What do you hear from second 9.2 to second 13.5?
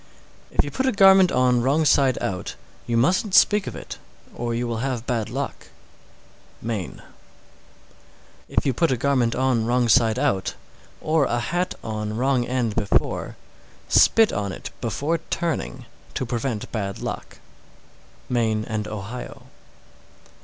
on wrong side out, or a hat on wrong end before,